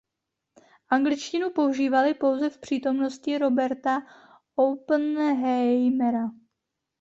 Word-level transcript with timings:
Angličtinu 0.89 1.49
používali 1.49 2.13
pouze 2.13 2.49
v 2.49 2.57
přítomnosti 2.57 3.37
Roberta 3.37 3.99
Oppenheimera. 4.55 6.29